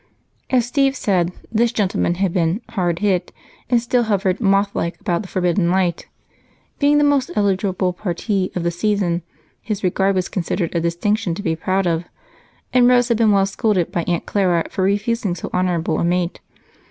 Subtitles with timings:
[0.49, 3.31] As Steve said, this gentleman had been "hard hit"
[3.69, 6.07] and still hovered mothlike about the forbidden light.
[6.79, 9.21] Being the most eligible parti of the season,
[9.61, 12.05] his regard was considered a distinction to be proud of,
[12.73, 16.39] and Rose had been well scolded by Aunt Clara for refusing so honorable a mate.